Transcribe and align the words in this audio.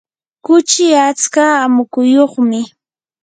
kuchi 0.45 0.83
atska 1.07 1.43
amukuyuqmi. 1.65 2.59